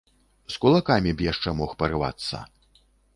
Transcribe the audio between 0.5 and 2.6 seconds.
З кулакамі б яшчэ мог парывацца.